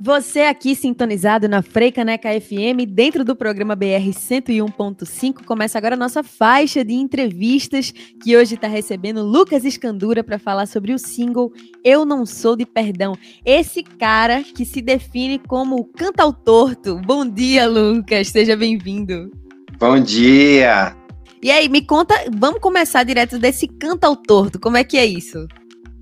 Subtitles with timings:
[0.00, 6.22] Você aqui sintonizado na Freicaneca FM, dentro do programa BR 101.5, começa agora a nossa
[6.22, 7.90] faixa de entrevistas,
[8.22, 11.50] que hoje está recebendo Lucas Escandura para falar sobre o single
[11.82, 13.16] Eu Não Sou de Perdão.
[13.46, 17.00] Esse cara que se define como cantautorto.
[17.06, 19.30] Bom dia, Lucas, seja bem-vindo.
[19.78, 20.94] Bom dia!
[21.42, 25.46] E aí, me conta, vamos começar direto desse cantautorto, como é que é isso?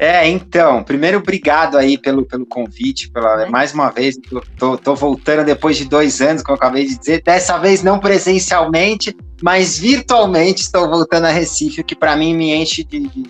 [0.03, 3.48] É, então, primeiro, obrigado aí pelo, pelo convite, pela, é.
[3.48, 4.19] mais uma vez,
[4.59, 8.01] tô, tô, voltando depois de dois anos, como eu acabei de dizer, dessa vez não
[8.01, 13.23] presencialmente, mas virtualmente estou voltando a Recife, o que para mim me enche de, de,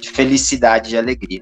[0.00, 1.40] de, felicidade, de alegria.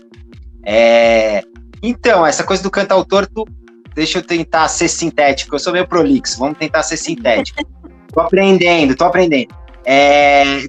[0.65, 1.42] É,
[1.83, 3.47] então, essa coisa do cantautor, tu,
[3.95, 7.62] deixa eu tentar ser sintético, eu sou meio prolixo, vamos tentar ser sintético.
[8.11, 9.55] tô aprendendo, tô aprendendo.
[9.84, 10.62] É,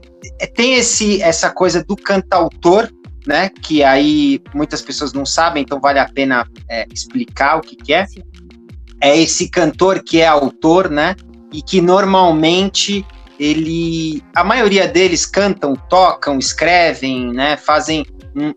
[0.53, 2.89] tem esse, essa coisa do cantautor,
[3.25, 3.49] né?
[3.49, 7.93] Que aí muitas pessoas não sabem, então vale a pena é, explicar o que, que
[7.93, 8.05] é.
[8.05, 8.21] Sim.
[9.01, 11.15] É esse cantor que é autor, né?
[11.51, 13.05] E que normalmente
[13.39, 17.57] ele, a maioria deles cantam, tocam, escrevem, né?
[17.57, 18.53] Fazem um,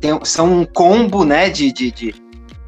[0.00, 1.50] tem, são um combo, né?
[1.50, 2.14] De, de, de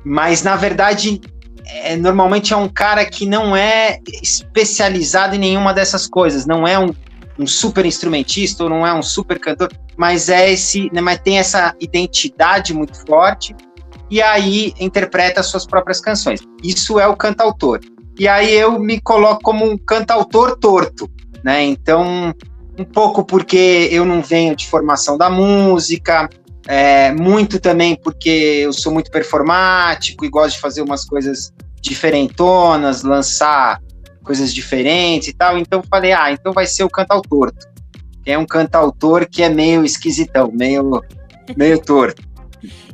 [0.05, 1.21] mas na verdade
[1.67, 6.79] é, normalmente é um cara que não é especializado em nenhuma dessas coisas, não é
[6.79, 6.95] um
[7.39, 11.39] um super instrumentista ou não é um super cantor, mas é esse, né, mas tem
[11.39, 13.55] essa identidade muito forte
[14.11, 16.41] e aí interpreta as suas próprias canções.
[16.63, 17.81] Isso é o cantautor.
[18.19, 21.11] E aí eu me coloco como um cantautor torto,
[21.43, 21.65] né?
[21.65, 22.33] Então,
[22.79, 26.29] um pouco porque eu não venho de formação da música,
[26.67, 28.29] é, muito também porque
[28.65, 33.81] eu sou muito performático e gosto de fazer umas coisas diferentonas, lançar
[34.25, 35.57] coisas diferentes e tal.
[35.57, 37.53] Então falei, ah, então vai ser o cantautor.
[38.25, 41.01] Que é um cantautor que é meio esquisitão, meio,
[41.57, 42.23] meio torto.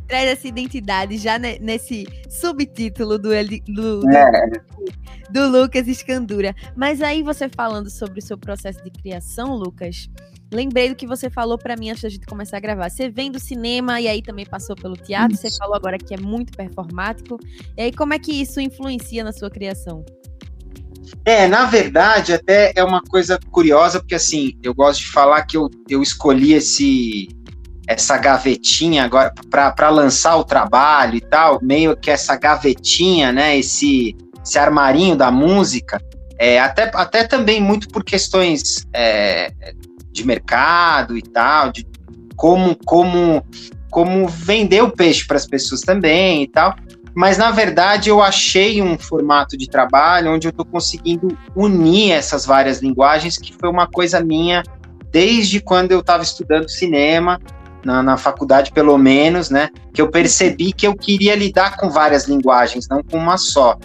[0.07, 3.31] Traz essa identidade já nesse subtítulo do,
[3.69, 4.51] do, é.
[4.51, 6.53] do, do Lucas Escandura.
[6.77, 10.11] Mas aí você falando sobre o seu processo de criação, Lucas,
[10.53, 12.91] lembrei do que você falou para mim antes da gente começar a gravar.
[12.91, 15.35] Você vem do cinema e aí também passou pelo teatro.
[15.35, 15.49] Isso.
[15.49, 17.39] Você falou agora que é muito performático.
[17.77, 20.05] E aí, como é que isso influencia na sua criação?
[21.25, 25.57] É, na verdade, até é uma coisa curiosa, porque assim, eu gosto de falar que
[25.57, 27.29] eu, eu escolhi esse
[27.87, 34.17] essa gavetinha agora para lançar o trabalho e tal, meio que essa gavetinha, né, esse,
[34.45, 36.01] esse armarinho da música,
[36.39, 39.53] é, até, até também muito por questões é,
[40.13, 41.85] de mercado e tal, de
[42.37, 43.45] como, como,
[43.91, 46.77] como vender o peixe para as pessoas também e tal
[47.15, 52.47] mas na verdade eu achei um formato de trabalho onde eu estou conseguindo unir essas
[52.47, 54.63] várias linguagens, que foi uma coisa minha
[55.11, 57.41] desde quando eu estava estudando cinema,
[57.85, 59.71] na, na, faculdade pelo menos, né?
[59.93, 63.77] Que eu percebi que eu queria lidar com várias linguagens, não com uma só.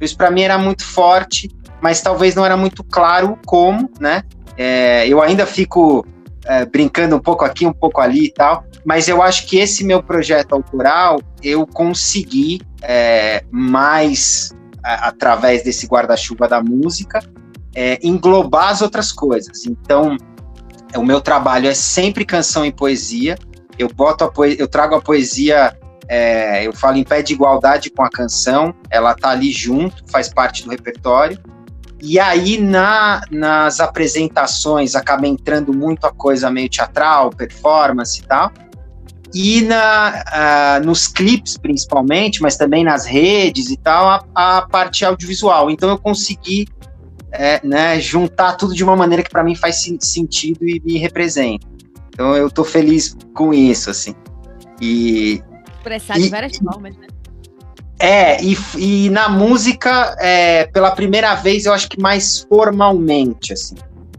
[0.00, 1.50] Isso para mim era muito forte,
[1.80, 4.22] mas talvez não era muito claro como, né?
[4.56, 6.04] É, eu ainda fico
[6.44, 9.84] é, brincando um pouco aqui, um pouco ali e tal, mas eu acho que esse
[9.84, 14.50] meu projeto autoral eu consegui é, mais
[14.82, 17.20] a, através desse guarda-chuva da música
[17.74, 19.66] é, englobar as outras coisas.
[19.66, 20.16] Então,
[20.96, 23.38] o meu trabalho é sempre canção e poesia.
[23.78, 25.76] Eu boto a eu trago a poesia,
[26.08, 28.74] é, eu falo em pé de igualdade com a canção.
[28.90, 31.38] Ela tá ali junto, faz parte do repertório.
[32.02, 38.52] E aí, na, nas apresentações, acaba entrando muito a coisa meio teatral, performance e tal
[39.34, 40.24] e na,
[40.80, 45.70] uh, nos clipes principalmente, mas também nas redes e tal, a, a parte audiovisual.
[45.70, 46.66] Então eu consegui
[47.30, 51.66] é, né, juntar tudo de uma maneira que para mim faz sentido e me representa.
[52.10, 54.14] Então eu tô feliz com isso, assim.
[54.80, 55.42] E,
[55.76, 57.06] Expressar de várias formas, né?
[58.02, 63.76] É, e, e na música, é, pela primeira vez, eu acho que mais formalmente, assim.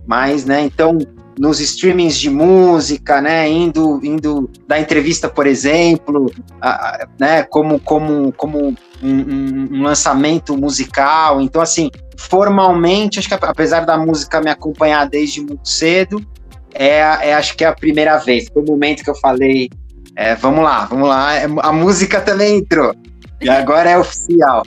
[0.07, 0.97] Mas, né, então,
[1.37, 7.77] nos streamings de música, né, indo, indo da entrevista, por exemplo, a, a, né, como,
[7.77, 11.41] como, como um, um, um, lançamento musical.
[11.41, 16.25] Então, assim, formalmente, acho que apesar da música me acompanhar desde muito cedo,
[16.73, 18.47] é, é acho que é a primeira vez.
[18.47, 19.69] Foi o momento que eu falei,
[20.15, 22.95] é, vamos lá, vamos lá, é, a música também entrou.
[23.43, 24.63] E agora é oficial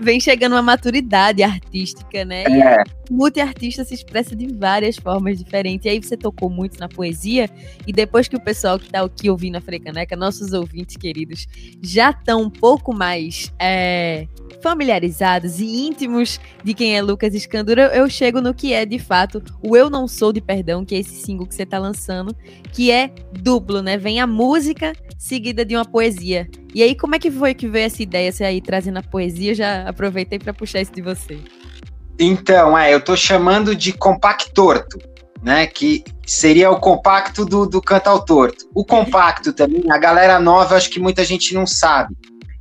[0.00, 2.44] vem chegando uma maturidade artística, né?
[2.48, 2.82] E é.
[3.10, 5.84] multiartista se expressa de várias formas diferentes.
[5.84, 7.48] E aí você tocou muito na poesia,
[7.86, 11.46] e depois que o pessoal que está aqui ouvindo a Frecaneca, nossos ouvintes queridos,
[11.82, 14.26] já estão um pouco mais é,
[14.62, 19.42] familiarizados e íntimos de quem é Lucas Escandura, eu chego no que é de fato
[19.62, 22.34] o Eu Não Sou de Perdão, que é esse single que você está lançando,
[22.72, 23.96] que é duplo, né?
[23.96, 26.48] Vem a música seguida de uma poesia.
[26.74, 28.30] E aí, como é que foi que veio essa ideia?
[28.30, 31.38] Você aí trazendo a poesia, já aproveitei para puxar isso de você.
[32.18, 34.98] Então, é, eu estou chamando de compactorto,
[35.42, 35.66] né?
[35.66, 38.68] Que seria o compacto do, do cantautorto.
[38.74, 42.14] O compacto também, a galera nova, acho que muita gente não sabe.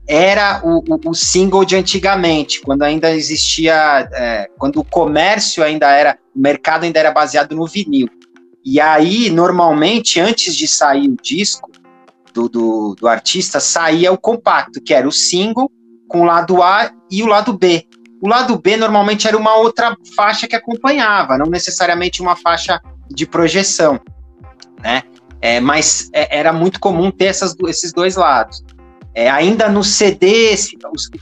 [0.08, 5.92] Era o, o, o single de antigamente, quando ainda existia, é, quando o comércio ainda
[5.92, 8.08] era, o mercado ainda era baseado no vinil.
[8.66, 11.70] E aí, normalmente, antes de sair o disco
[12.34, 15.72] do, do, do artista, saía o compacto, que era o single
[16.10, 17.86] com o lado A e o lado B.
[18.22, 23.26] O lado B normalmente era uma outra faixa que acompanhava, não necessariamente uma faixa de
[23.26, 23.98] projeção,
[24.82, 25.04] né?
[25.42, 28.62] É, mas é, era muito comum ter essas, esses dois lados.
[29.16, 30.54] É, ainda no CD,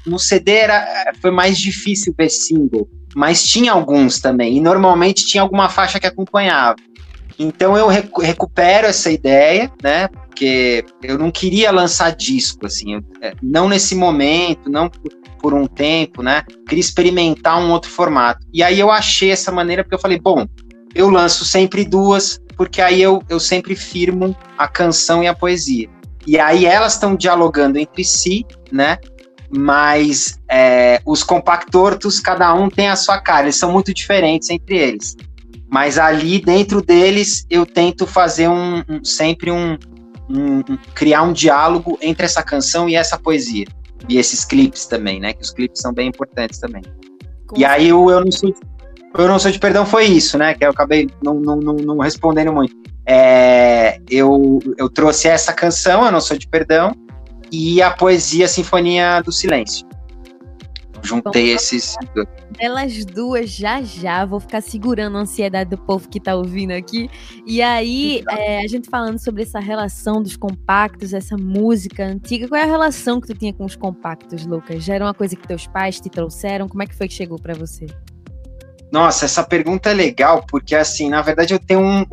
[0.06, 5.44] no CD era, foi mais difícil ver single, mas tinha alguns também, e normalmente tinha
[5.44, 6.78] alguma faixa que acompanhava.
[7.38, 10.10] Então eu recupero essa ideia, né?
[10.38, 15.12] Porque eu não queria lançar disco, assim, é, não nesse momento, não por,
[15.42, 16.44] por um tempo, né?
[16.68, 18.46] Queria experimentar um outro formato.
[18.54, 20.46] E aí eu achei essa maneira, porque eu falei, bom,
[20.94, 25.90] eu lanço sempre duas, porque aí eu, eu sempre firmo a canção e a poesia.
[26.28, 29.00] E aí elas estão dialogando entre si, né?
[29.50, 34.78] Mas é, os compactortos, cada um tem a sua cara, eles são muito diferentes entre
[34.78, 35.18] eles.
[35.68, 39.78] Mas ali dentro deles eu tento fazer um, um sempre um,
[40.30, 40.62] um,
[40.94, 43.66] criar um diálogo entre essa canção e essa poesia
[44.08, 45.34] e esses clipes também, né?
[45.34, 46.84] Que os clipes são bem importantes também.
[47.56, 48.54] e aí o eu não sou
[49.18, 50.54] eu não sou de perdão foi isso, né?
[50.54, 52.76] Que eu acabei não, não, não, não respondendo muito.
[53.06, 56.92] É, eu, eu trouxe essa canção, eu não sou de perdão,
[57.52, 59.87] e a poesia Sinfonia do Silêncio.
[61.04, 61.96] Juntei esses.
[62.60, 67.10] Elas duas já já, vou ficar segurando a ansiedade do povo que tá ouvindo aqui.
[67.46, 72.60] E aí, é, a gente falando sobre essa relação dos compactos, essa música antiga, qual
[72.60, 74.84] é a relação que tu tinha com os compactos, Lucas?
[74.84, 76.68] Já era uma coisa que teus pais te trouxeram?
[76.68, 77.88] Como é que foi que chegou para você?
[78.92, 82.06] Nossa, essa pergunta é legal, porque assim, na verdade eu tenho um.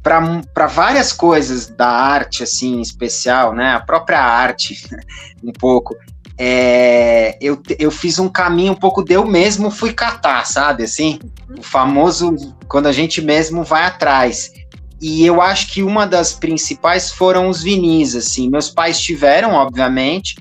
[0.00, 3.72] Para várias coisas da arte, assim, em especial, né?
[3.74, 4.88] A própria arte,
[5.44, 5.94] um pouco
[6.38, 10.84] é, eu, eu fiz um caminho um pouco de eu mesmo fui catar, sabe?
[10.84, 11.18] Assim,
[11.58, 12.36] o famoso
[12.68, 14.52] quando a gente mesmo vai atrás.
[15.00, 18.48] E eu acho que uma das principais foram os vinis, assim.
[18.48, 20.36] Meus pais tiveram, obviamente,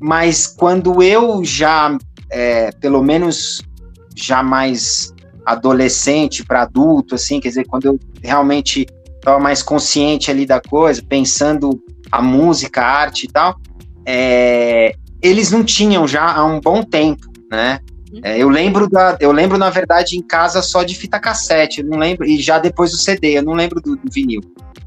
[0.00, 1.96] mas quando eu já,
[2.30, 3.62] é, pelo menos,
[4.14, 8.86] já mais adolescente para adulto, assim, quer dizer, quando eu realmente
[9.16, 11.80] estava mais consciente ali da coisa, pensando
[12.10, 13.56] a música, a arte e tal,
[14.04, 14.94] é,
[15.26, 17.80] eles não tinham já há um bom tempo, né?
[18.12, 18.20] Uhum.
[18.22, 21.98] É, eu lembro da, eu lembro na verdade em casa só de fita cassete, não
[21.98, 24.40] lembro e já depois do CD, eu não lembro do, do vinil.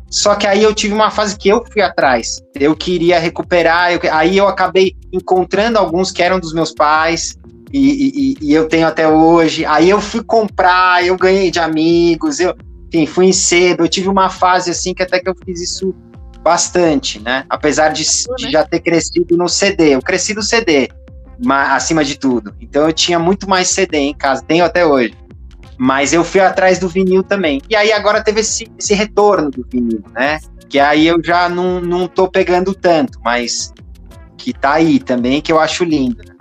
[0.10, 4.00] Só que aí eu tive uma fase que eu fui atrás, eu queria recuperar, eu,
[4.12, 7.38] aí eu acabei encontrando alguns que eram dos meus pais
[7.72, 9.64] e, e, e, eu tenho até hoje.
[9.66, 12.56] Aí eu fui comprar, eu ganhei de amigos, eu,
[12.88, 13.84] enfim, fui em cedo.
[13.84, 15.94] Eu tive uma fase assim que até que eu fiz isso
[16.42, 17.46] bastante, né?
[17.50, 18.52] Apesar de, de né?
[18.52, 19.96] já ter crescido no CD.
[19.96, 20.90] Eu cresci no CD,
[21.44, 22.54] mas, acima de tudo.
[22.60, 25.14] Então eu tinha muito mais CD em casa, tenho até hoje.
[25.78, 27.62] Mas eu fui atrás do vinil também.
[27.70, 30.40] E aí agora teve esse, esse retorno do vinil, né?
[30.68, 33.74] Que aí eu já não, não tô pegando tanto, mas
[34.38, 36.18] que tá aí também, que eu acho lindo.
[36.18, 36.36] Né?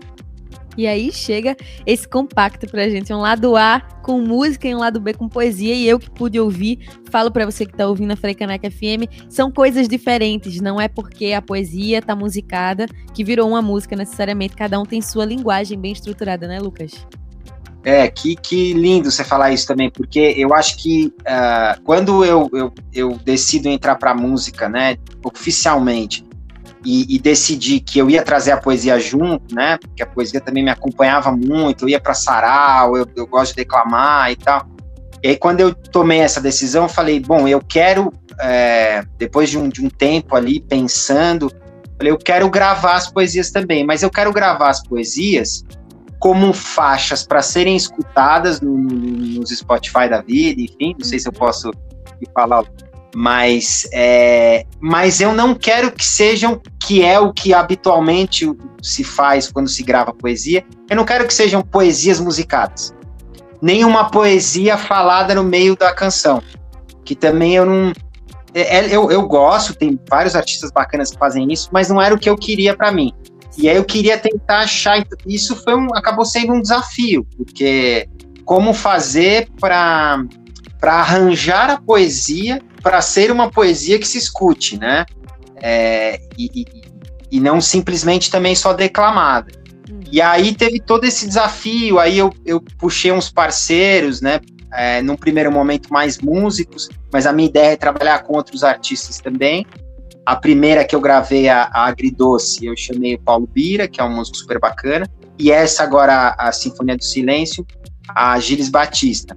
[0.78, 5.00] E aí chega esse compacto pra gente, um lado A com música e um lado
[5.00, 5.75] B com poesia.
[5.75, 9.50] E eu que pude ouvir, falo para você que tá ouvindo a Frecaneca FM, são
[9.50, 10.61] coisas diferentes.
[10.61, 14.54] Não é porque a poesia tá musicada que virou uma música necessariamente.
[14.54, 16.92] Cada um tem sua linguagem bem estruturada, né, Lucas?
[17.82, 22.49] É, que, que lindo você falar isso também, porque eu acho que uh, quando eu,
[22.52, 26.25] eu, eu decido entrar para música, né, oficialmente,
[26.90, 29.76] e, e, decidi que eu ia trazer a poesia junto, né?
[29.76, 33.57] Porque a poesia também me acompanhava muito, eu ia para sarau, eu, eu gosto de
[33.57, 34.66] declamar e tal.
[35.23, 39.59] E aí, quando eu tomei essa decisão, eu falei, bom, eu quero, é, depois de
[39.59, 41.52] um, de um tempo ali pensando,
[41.99, 45.62] falei, eu quero gravar as poesias também, mas eu quero gravar as poesias
[46.18, 51.28] como faixas para serem escutadas no, no, nos Spotify da vida, enfim, não sei se
[51.28, 51.71] eu posso
[52.33, 52.64] falar
[53.15, 58.50] mas é, mas eu não quero que sejam que é o que habitualmente
[58.83, 60.65] se faz quando se grava poesia.
[60.88, 62.95] Eu não quero que sejam poesias musicadas,
[63.61, 66.43] nem uma poesia falada no meio da canção,
[67.05, 67.93] que também eu não
[68.55, 72.15] é, é eu, eu gosto, tem vários artistas bacanas que fazem isso, mas não era
[72.15, 73.12] o que eu queria para mim.
[73.57, 78.09] E aí eu queria tentar achar isso foi um, acabou sendo um desafio, porque
[78.45, 80.25] como fazer para
[80.80, 85.04] para arranjar a poesia para ser uma poesia que se escute, né?
[85.56, 86.64] É, e,
[87.30, 89.52] e não simplesmente também só declamada.
[89.90, 90.00] Uhum.
[90.11, 94.40] E aí teve todo esse desafio, aí eu, eu puxei uns parceiros, né?
[94.73, 99.18] É, num primeiro momento mais músicos, mas a minha ideia é trabalhar com outros artistas
[99.18, 99.66] também.
[100.26, 104.04] A primeira que eu gravei, a, a Agridoce, eu chamei o Paulo Bira, que é
[104.04, 105.08] um músico super bacana,
[105.38, 107.66] e essa agora, a, a Sinfonia do Silêncio,
[108.14, 109.37] a Gilles Batista.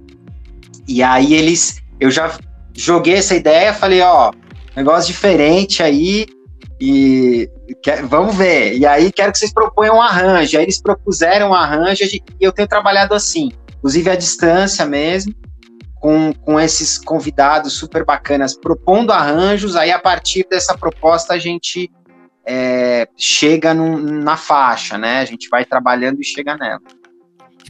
[0.92, 2.38] E aí eles, eu já
[2.74, 4.30] joguei essa ideia, falei, ó,
[4.76, 6.26] negócio diferente aí,
[6.78, 7.48] e
[7.82, 8.76] quer, vamos ver.
[8.76, 10.58] E aí quero que vocês proponham um arranjo.
[10.58, 15.34] Aí eles propuseram um arranjo e eu tenho trabalhado assim, inclusive à distância mesmo,
[15.94, 19.76] com, com esses convidados super bacanas, propondo arranjos.
[19.76, 21.90] Aí a partir dessa proposta a gente
[22.46, 25.20] é, chega num, na faixa, né?
[25.20, 26.82] A gente vai trabalhando e chega nela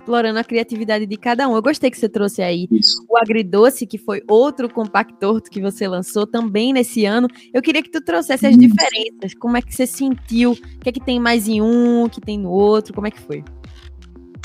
[0.03, 1.55] explorando a criatividade de cada um.
[1.55, 3.05] Eu gostei que você trouxe aí Isso.
[3.09, 7.29] o Agridoce, que foi outro compactor que você lançou também nesse ano.
[7.55, 10.93] Eu queria que tu trouxesse as diferenças, como é que você sentiu, o que é
[10.93, 13.45] que tem mais em um, o que tem no outro, como é que foi?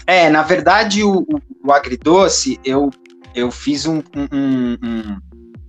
[0.05, 1.25] É, na verdade, o,
[1.63, 2.91] o Agridoce, eu,
[3.35, 5.17] eu fiz um, um, um,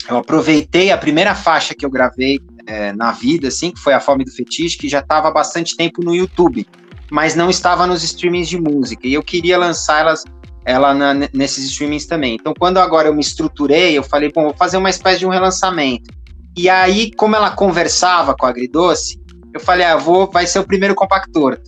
[0.08, 4.00] Eu aproveitei a primeira faixa que eu gravei é, na vida, assim, que foi A
[4.00, 6.66] Fome do Fetiche, que já estava há bastante tempo no YouTube
[7.10, 9.06] mas não estava nos streamings de música.
[9.06, 10.24] E eu queria lançar elas,
[10.64, 12.34] ela na, nesses streamings também.
[12.34, 15.30] Então, quando agora eu me estruturei, eu falei, bom, vou fazer uma espécie de um
[15.30, 16.10] relançamento.
[16.56, 19.20] E aí, como ela conversava com a Agridoce,
[19.54, 21.58] eu falei, ah, vou, vai ser o primeiro compactor.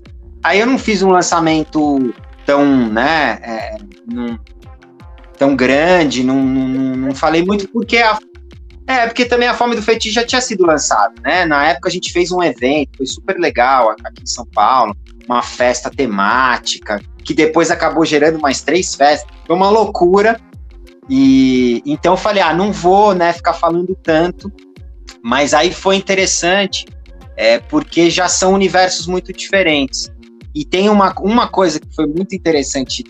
[0.43, 2.13] Aí eu não fiz um lançamento
[2.45, 4.39] tão, né, é, num,
[5.39, 8.19] tão grande, não, não, não falei muito porque a
[8.91, 11.45] é, porque também a Fome do Feitiço já tinha sido lançado, né?
[11.45, 14.97] Na época a gente fez um evento, foi super legal aqui em São Paulo
[15.29, 19.31] uma festa temática, que depois acabou gerando mais três festas.
[19.47, 20.41] Foi uma loucura.
[21.09, 24.53] E então eu falei, ah, não vou, né, ficar falando tanto.
[25.23, 26.85] Mas aí foi interessante,
[27.37, 30.11] é, porque já são universos muito diferentes.
[30.53, 33.05] E tem uma, uma coisa que foi muito interessante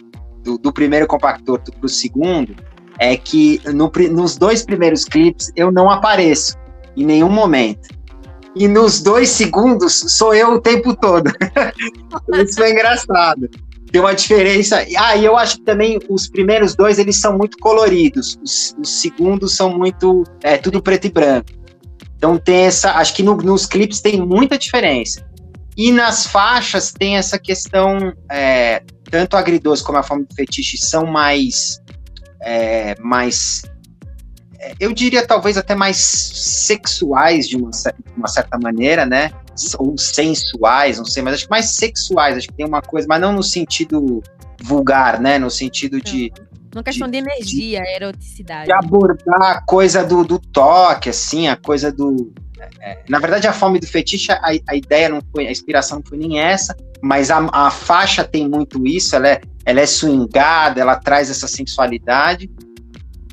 [0.44, 2.54] do, do primeiro compactor para o segundo,
[3.00, 6.54] é que no, nos dois primeiros clipes eu não apareço
[6.96, 7.88] em nenhum momento
[8.54, 11.30] e nos dois segundos sou eu o tempo todo.
[12.46, 13.48] Isso é engraçado.
[13.90, 14.84] Tem uma diferença.
[14.96, 18.38] Ah, e eu acho que também os primeiros dois eles são muito coloridos.
[18.42, 20.24] Os, os segundos são muito.
[20.42, 21.48] É tudo preto e branco.
[22.16, 22.92] Então tem essa.
[22.92, 25.24] Acho que no, nos clipes tem muita diferença.
[25.76, 28.12] E nas faixas tem essa questão.
[28.30, 31.79] É, tanto agridoce como a forma do fetiche são mais.
[32.42, 33.62] É, mais
[34.78, 39.32] eu diria talvez até mais sexuais de uma, de uma, certa maneira, né?
[39.78, 43.20] Ou sensuais, não sei, mas acho que mais sexuais, acho que tem uma coisa, mas
[43.20, 44.22] não no sentido
[44.62, 45.38] vulgar, né?
[45.38, 46.32] No sentido de.
[46.74, 48.66] Uma questão de, de energia, de, eroticidade.
[48.66, 52.32] De abordar a coisa do, do toque, assim, a coisa do.
[52.80, 55.98] É, é, na verdade, a fome do fetiche, a, a, ideia não foi, a inspiração
[55.98, 59.86] não foi nem essa, mas a, a faixa tem muito isso, ela é, ela é
[59.86, 62.50] swingada, ela traz essa sensualidade,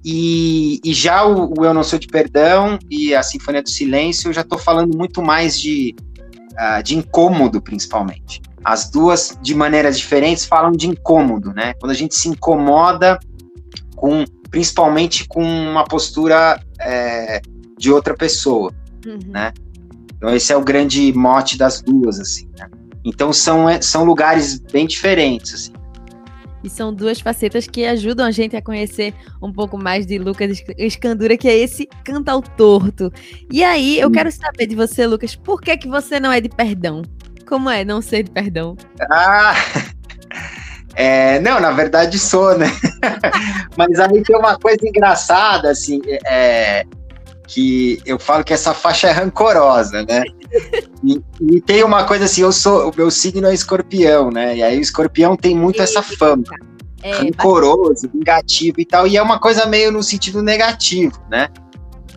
[0.09, 4.29] e, e já o, o, Eu Não Sou de Perdão e a Sinfonia do Silêncio,
[4.29, 5.93] eu já estou falando muito mais de,
[6.53, 8.41] uh, de incômodo, principalmente.
[8.63, 11.73] As duas, de maneiras diferentes, falam de incômodo, né?
[11.79, 13.19] Quando a gente se incomoda
[13.97, 17.41] com, principalmente com uma postura é,
[17.77, 18.73] de outra pessoa,
[19.07, 19.31] uhum.
[19.31, 19.53] né?
[20.15, 22.67] Então esse é o grande mote das duas, assim, né?
[23.05, 25.73] Então são, é, são lugares bem diferentes, assim.
[26.63, 30.61] E são duas facetas que ajudam a gente a conhecer um pouco mais de Lucas
[30.77, 33.11] Escandura, que é esse cantautorto.
[33.51, 36.49] E aí, eu quero saber de você, Lucas, por que, que você não é de
[36.49, 37.03] perdão?
[37.47, 38.75] Como é não ser de perdão?
[39.09, 39.53] Ah,
[40.95, 42.67] é, não, na verdade sou, né?
[43.77, 46.85] Mas aí tem uma coisa engraçada, assim, é,
[47.47, 50.23] que eu falo que essa faixa é rancorosa, né?
[51.03, 54.57] E, e, tem uma coisa assim, eu sou, o meu signo é escorpião, né?
[54.57, 56.43] E aí o escorpião tem muito essa fama.
[57.01, 61.49] É, rancoroso, vingativo e tal, e é uma coisa meio no sentido negativo, né?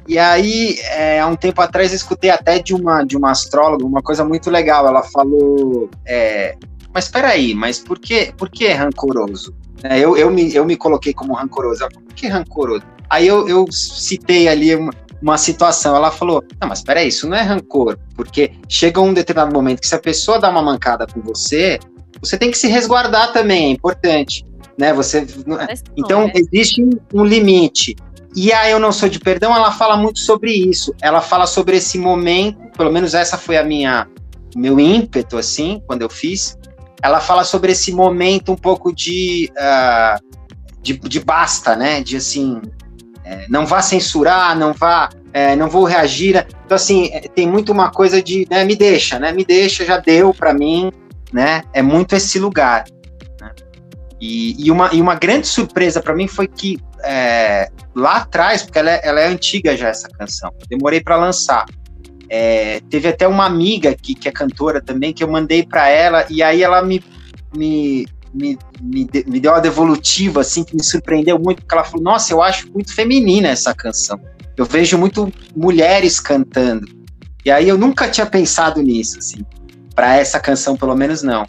[0.08, 3.84] E aí, é, há um tempo atrás, eu escutei até de uma, de uma astróloga
[3.86, 4.84] uma coisa muito legal.
[4.88, 6.56] Ela falou: é,
[6.92, 9.54] Mas peraí, mas por que, por que rancoroso?
[9.84, 11.86] É, eu, eu, me, eu me coloquei como rancoroso.
[11.88, 12.82] Por que rancoroso?
[13.08, 15.94] Aí eu, eu citei ali uma, uma situação.
[15.94, 19.88] Ela falou: Não, mas peraí, isso não é rancor, porque chega um determinado momento que
[19.88, 21.78] se a pessoa dá uma mancada com você,
[22.20, 24.44] você tem que se resguardar também, é importante.
[24.78, 24.92] Né?
[24.94, 25.26] Você,
[25.96, 26.32] então, é.
[26.34, 27.96] existe um limite.
[28.34, 30.94] E a Eu Não Sou de Perdão, ela fala muito sobre isso.
[31.02, 34.06] Ela fala sobre esse momento, pelo menos essa foi a minha
[34.56, 36.56] meu ímpeto, assim, quando eu fiz.
[37.02, 40.40] Ela fala sobre esse momento um pouco de, uh,
[40.82, 42.02] de, de basta, né?
[42.02, 42.60] De assim,
[43.48, 46.34] não vá censurar, não vá é, não vou reagir.
[46.34, 46.46] Né?
[46.64, 49.32] Então, assim, é, tem muito uma coisa de, né, me deixa, né?
[49.32, 50.90] Me deixa, já deu para mim,
[51.32, 51.62] né?
[51.72, 52.84] É muito esse lugar.
[53.40, 53.50] Né?
[54.20, 58.78] E, e, uma, e uma grande surpresa para mim foi que é, lá atrás, porque
[58.78, 61.64] ela é, ela é antiga já essa canção, demorei para lançar.
[62.28, 66.26] É, teve até uma amiga que, que é cantora também, que eu mandei para ela,
[66.30, 67.02] e aí ela me,
[67.56, 72.02] me, me, me, me, deu uma devolutiva, assim, que me surpreendeu muito, porque ela falou,
[72.02, 74.20] nossa, eu acho muito feminina essa canção.
[74.56, 76.86] Eu vejo muito mulheres cantando.
[77.44, 79.44] E aí eu nunca tinha pensado nisso, assim.
[79.94, 81.46] Para essa canção, pelo menos, não.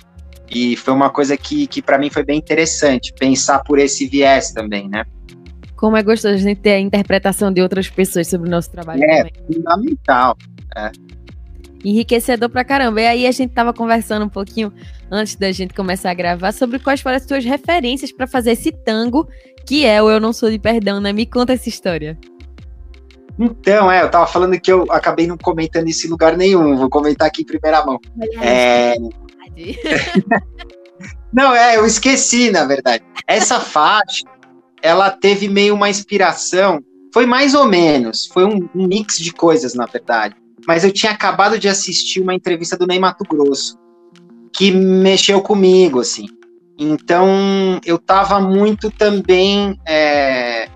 [0.49, 4.51] E foi uma coisa que, que para mim foi bem interessante, pensar por esse viés
[4.51, 5.05] também, né?
[5.75, 9.03] Como é gostoso a gente ter a interpretação de outras pessoas sobre o nosso trabalho.
[9.03, 9.33] É, também.
[9.47, 10.37] fundamental.
[10.75, 10.91] É.
[11.83, 13.01] Enriquecedor pra caramba.
[13.01, 14.71] E aí a gente tava conversando um pouquinho
[15.09, 18.71] antes da gente começar a gravar sobre quais foram as suas referências para fazer esse
[18.71, 19.27] tango
[19.65, 21.13] que é o Eu Não Sou de Perdão, né?
[21.13, 22.17] Me conta essa história.
[23.39, 26.89] Então, é, eu tava falando que eu acabei não comentando isso em lugar nenhum, vou
[26.89, 27.99] comentar aqui em primeira mão.
[28.41, 28.95] É...
[31.33, 33.03] não, é, eu esqueci, na verdade.
[33.25, 34.25] Essa faixa,
[34.81, 36.83] ela teve meio uma inspiração,
[37.13, 40.35] foi mais ou menos, foi um, um mix de coisas, na verdade.
[40.67, 43.77] Mas eu tinha acabado de assistir uma entrevista do Ney Mato Grosso,
[44.53, 46.27] que mexeu comigo, assim.
[46.77, 50.67] Então, eu tava muito também é,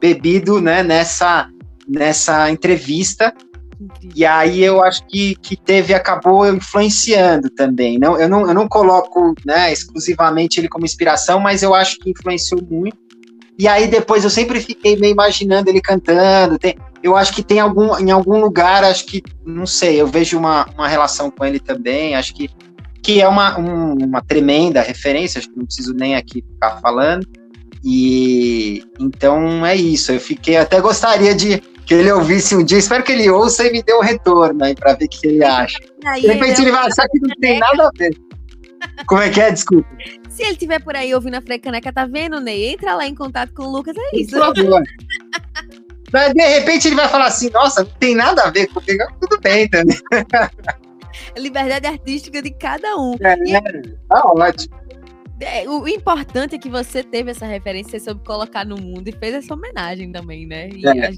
[0.00, 1.48] bebido, né, nessa,
[1.88, 3.32] nessa entrevista,
[4.14, 7.98] e aí eu acho que, que teve, acabou influenciando também.
[7.98, 12.10] Não, eu, não, eu não coloco né, exclusivamente ele como inspiração, mas eu acho que
[12.10, 12.96] influenciou muito.
[13.58, 16.58] E aí depois eu sempre fiquei meio imaginando ele cantando.
[16.58, 20.36] Tem, eu acho que tem algum, em algum lugar, acho que, não sei, eu vejo
[20.36, 22.50] uma, uma relação com ele também, acho que,
[23.00, 27.24] que é uma, um, uma tremenda referência, acho que não preciso nem aqui ficar falando.
[27.84, 33.04] E então é isso, eu fiquei, até gostaria de que ele ouvisse um dia, espero
[33.04, 35.78] que ele ouça e me dê um retorno aí para ver o que ele acha.
[36.04, 38.16] Aí, de repente ele vai achar que não tem nada a ver.
[39.06, 39.52] Como é que é?
[39.52, 39.88] Desculpa.
[40.28, 42.72] Se ele estiver por aí ouvindo a Frecaneca, tá vendo, Ney?
[42.72, 44.32] Entra lá em contato com o Lucas, é isso.
[44.32, 44.82] Por favor.
[46.16, 49.38] Mas de repente ele vai falar assim, nossa, não tem nada a ver comigo, tudo
[49.38, 49.98] bem também.
[51.36, 53.16] Liberdade artística de cada um.
[53.20, 53.54] É, e...
[53.54, 53.60] é,
[54.08, 54.74] tá ótimo.
[55.38, 59.34] É, o importante é que você teve essa referência, sobre colocar no mundo e fez
[59.34, 60.70] essa homenagem também, né?
[60.70, 61.12] E é.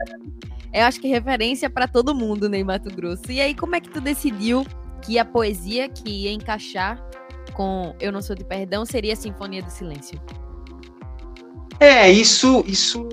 [0.74, 3.30] eu acho que referência para todo mundo, né, em Mato Grosso.
[3.30, 4.66] E aí, como é que tu decidiu
[5.00, 7.00] que a poesia que ia encaixar
[7.54, 10.20] com Eu Não Sou de Perdão seria a Sinfonia do Silêncio?
[11.80, 13.08] É, isso, isso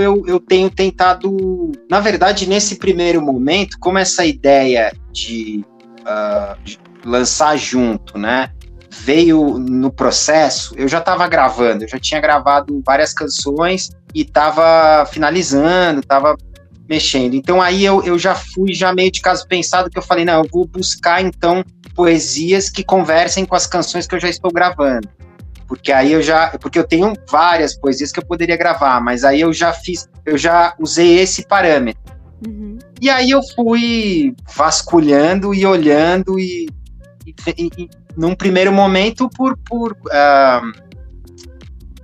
[0.00, 1.72] eu, eu tenho tentado.
[1.90, 5.64] Na verdade, nesse primeiro momento, como essa ideia de,
[6.00, 6.56] uh,
[7.04, 8.50] lançar junto, né?
[8.90, 15.06] Veio no processo, eu já estava gravando, eu já tinha gravado várias canções e estava
[15.06, 16.36] finalizando, estava
[16.88, 17.34] mexendo.
[17.34, 20.42] Então aí eu, eu já fui já meio de caso pensado que eu falei, não,
[20.42, 25.08] eu vou buscar então poesias que conversem com as canções que eu já estou gravando.
[25.72, 29.40] Porque aí eu já, porque eu tenho várias poesias que eu poderia gravar, mas aí
[29.40, 32.02] eu já fiz, eu já usei esse parâmetro.
[32.46, 32.76] Uhum.
[33.00, 36.68] E aí eu fui vasculhando e olhando e,
[37.26, 40.72] e, e, e num primeiro momento por por, uh,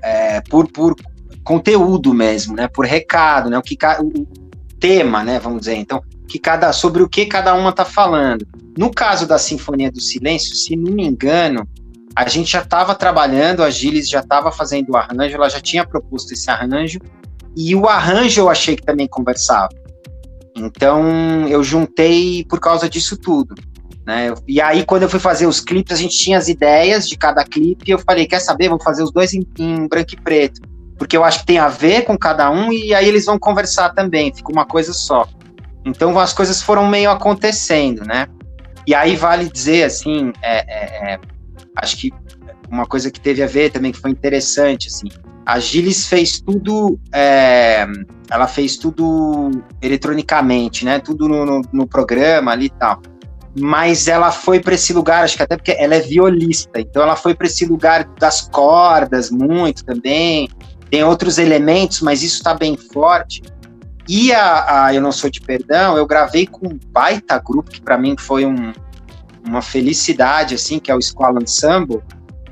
[0.01, 0.97] é, por por
[1.45, 2.69] conteúdo mesmo, né?
[2.69, 3.59] Por recado, né?
[3.59, 4.27] O que o
[4.81, 5.39] tema, né?
[5.39, 5.75] Vamos dizer.
[5.75, 8.49] Então, que cada sobre o que cada uma está falando.
[8.79, 11.69] No caso da Sinfonia do Silêncio, se não me engano,
[12.25, 15.87] a gente já estava trabalhando, a Gilles já estava fazendo o arranjo, ela já tinha
[15.87, 16.99] proposto esse arranjo,
[17.57, 19.69] e o arranjo eu achei que também conversava.
[20.57, 23.55] Então eu juntei por causa disso tudo.
[24.05, 24.35] Né?
[24.49, 27.45] E aí, quando eu fui fazer os clipes, a gente tinha as ideias de cada
[27.45, 28.69] clipe, e eu falei: quer saber?
[28.69, 30.61] Vou fazer os dois em, em branco e preto.
[30.99, 33.91] Porque eu acho que tem a ver com cada um, e aí eles vão conversar
[33.91, 35.29] também, fica uma coisa só.
[35.85, 38.27] Então as coisas foram meio acontecendo, né?
[38.85, 41.21] E aí vale dizer assim, é, é, é,
[41.83, 42.13] acho que
[42.71, 45.09] uma coisa que teve a ver também que foi interessante, assim,
[45.49, 47.87] a Gilles fez tudo, é,
[48.31, 50.99] ela fez tudo eletronicamente, né?
[50.99, 53.01] Tudo no, no, no programa ali e tal.
[53.59, 57.17] Mas ela foi para esse lugar, acho que até porque ela é violista, então ela
[57.17, 60.51] foi para esse lugar das cordas muito também.
[60.91, 63.43] Tem outros elementos, mas isso está bem forte.
[64.07, 67.81] E a, a, Eu Não Sou de Perdão, eu gravei com um baita grupo, que
[67.81, 68.73] para mim foi um,
[69.49, 72.01] uma felicidade, assim, que é o Escola Ensemble,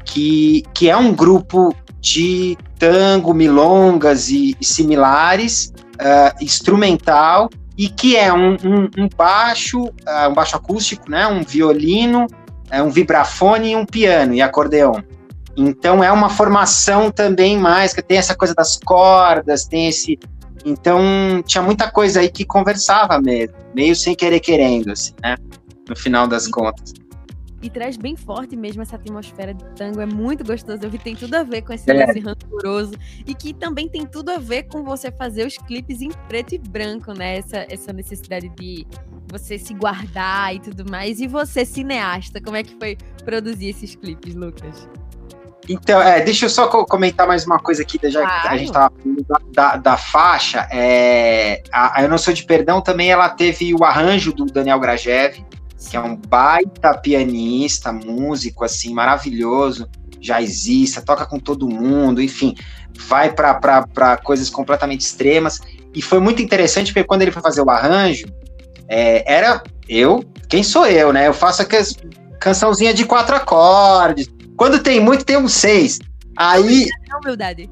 [0.04, 8.16] que, que é um grupo de tango, milongas e, e similares, uh, instrumental, e que
[8.16, 12.26] é um, um, um baixo, uh, um baixo acústico, né, um violino,
[12.72, 15.02] uh, um vibrafone e um piano e acordeão.
[15.56, 20.18] Então é uma formação também mais que tem essa coisa das cordas, tem esse
[20.64, 25.36] Então tinha muita coisa aí que conversava mesmo, meio sem querer querendo, assim, né?
[25.88, 26.94] No final das contas
[27.62, 30.00] e traz bem forte mesmo essa atmosfera de tango.
[30.00, 30.78] É muito gostoso.
[30.82, 32.06] Eu vi tem tudo a ver com esse é.
[32.06, 32.94] lance rancoroso
[33.26, 36.58] e que também tem tudo a ver com você fazer os clipes em preto e
[36.58, 37.38] branco, né?
[37.38, 38.86] Essa, essa necessidade de
[39.28, 41.20] você se guardar e tudo mais.
[41.20, 44.88] E você, cineasta, como é que foi produzir esses clipes, Lucas?
[45.68, 48.42] Então, é, deixa eu só comentar mais uma coisa aqui, já claro.
[48.42, 50.68] que a gente estava falando da, da, da, faixa.
[50.70, 54.78] É, a, a Eu Não Sou de Perdão também ela teve o arranjo do Daniel
[54.78, 55.44] Grajev,
[55.88, 59.88] que é um baita pianista, músico, assim, maravilhoso,
[60.20, 62.54] jazzista, toca com todo mundo, enfim,
[63.08, 65.60] vai para coisas completamente extremas.
[65.94, 68.26] E foi muito interessante, porque quando ele foi fazer o arranjo,
[68.88, 71.26] é, era eu, quem sou eu, né?
[71.26, 71.94] Eu faço aquelas
[72.40, 74.28] cançãozinha de quatro acordes.
[74.56, 75.98] Quando tem muito, tem um seis.
[76.36, 76.86] Aí.
[77.10, 77.70] É humildade.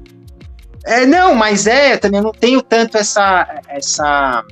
[0.85, 4.43] É, não, mas é, também não tenho tanto essa, essa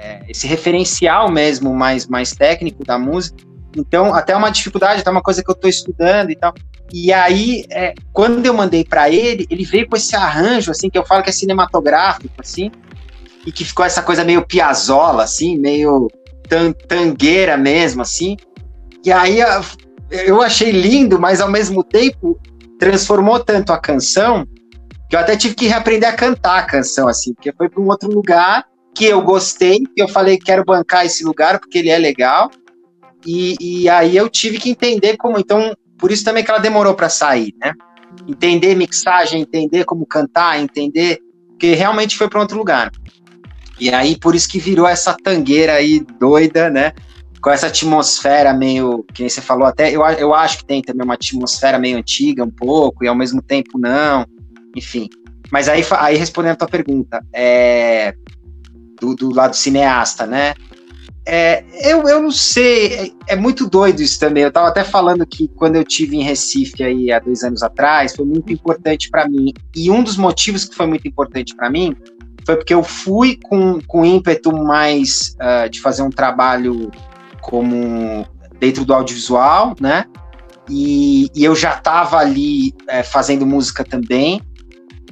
[0.00, 3.42] é, esse referencial mesmo mais, mais técnico da música.
[3.76, 6.54] Então, até uma dificuldade, até uma coisa que eu estou estudando e tal.
[6.92, 10.96] E aí, é, quando eu mandei para ele, ele veio com esse arranjo, assim, que
[10.96, 12.70] eu falo que é cinematográfico, assim,
[13.44, 16.08] e que ficou essa coisa meio piazola, assim, meio
[16.48, 18.36] tan tangueira mesmo, assim.
[19.04, 19.38] E aí
[20.10, 22.38] eu achei lindo, mas ao mesmo tempo
[22.78, 24.46] transformou tanto a canção
[25.10, 27.88] que eu até tive que reaprender a cantar a canção, assim, porque foi para um
[27.88, 28.64] outro lugar
[28.98, 32.50] que eu gostei, que eu falei quero bancar esse lugar porque ele é legal.
[33.24, 35.38] E, e aí eu tive que entender como.
[35.38, 37.72] Então, por isso também que ela demorou para sair, né?
[38.26, 41.20] Entender mixagem, entender como cantar, entender.
[41.50, 42.90] Porque realmente foi para outro lugar.
[43.78, 46.92] E aí, por isso que virou essa tangueira aí doida, né?
[47.40, 49.04] Com essa atmosfera meio.
[49.14, 49.94] Que você falou até.
[49.94, 53.40] Eu, eu acho que tem também uma atmosfera meio antiga, um pouco, e ao mesmo
[53.40, 54.26] tempo não.
[54.76, 55.08] Enfim.
[55.52, 58.12] Mas aí, aí respondendo a tua pergunta, é,
[59.00, 60.54] do, do lado cineasta, né?
[61.30, 64.42] É, eu, eu não sei, é, é, muito doido isso também.
[64.42, 68.16] Eu estava até falando que quando eu tive em Recife aí há dois anos atrás,
[68.16, 69.52] foi muito importante para mim.
[69.76, 71.94] E um dos motivos que foi muito importante para mim
[72.46, 76.90] foi porque eu fui com, com ímpeto mais uh, de fazer um trabalho
[77.42, 78.26] como
[78.58, 80.06] dentro do audiovisual, né?
[80.66, 84.40] E, e eu já estava ali é, fazendo música também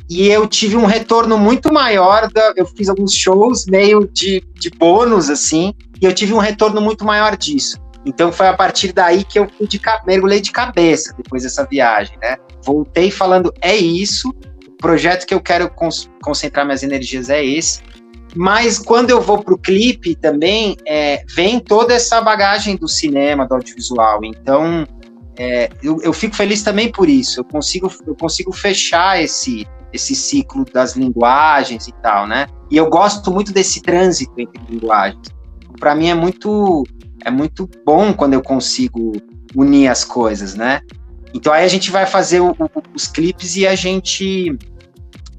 [0.08, 2.30] e eu tive um retorno muito maior.
[2.32, 6.80] Da, eu fiz alguns shows meio de, de bônus, assim, e eu tive um retorno
[6.80, 7.78] muito maior disso.
[8.04, 12.16] Então foi a partir daí que eu fui de, mergulhei de cabeça depois dessa viagem,
[12.22, 12.36] né?
[12.64, 14.32] Voltei falando, é isso,
[14.68, 15.70] o projeto que eu quero
[16.22, 17.80] concentrar minhas energias é esse.
[18.36, 23.46] Mas quando eu vou para o clipe também, é, vem toda essa bagagem do cinema,
[23.46, 24.20] do audiovisual.
[24.24, 24.86] Então,
[25.38, 27.40] é, eu, eu, fico feliz também por isso.
[27.40, 29.66] Eu consigo, eu consigo fechar esse,
[29.96, 32.46] esse ciclo das linguagens e tal, né?
[32.70, 35.28] E eu gosto muito desse trânsito entre linguagens.
[35.78, 36.84] Para mim é muito
[37.24, 39.12] é muito bom quando eu consigo
[39.54, 40.80] unir as coisas, né?
[41.34, 44.56] Então aí a gente vai fazer o, o, os clipes e a gente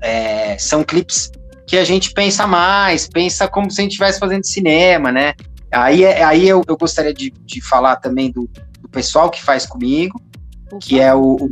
[0.02, 1.32] é, são clipes
[1.65, 5.34] que a gente pensa mais, pensa como se a gente estivesse fazendo cinema, né?
[5.72, 9.65] Aí, é, aí eu, eu gostaria de, de falar também do, do pessoal que faz
[9.65, 10.22] comigo,
[10.82, 11.52] que é o,